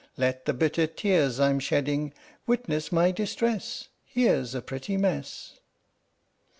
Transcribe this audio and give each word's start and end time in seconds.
Let 0.17 0.45
the 0.45 0.53
bitter 0.55 0.87
tears 0.87 1.39
I'm 1.39 1.59
shedding 1.59 2.11
Witness 2.47 2.91
my 2.91 3.11
distress. 3.11 3.89
Here 4.03 4.43
's 4.43 4.55
a 4.55 4.61
pretty 4.63 4.97
mess 4.97 5.59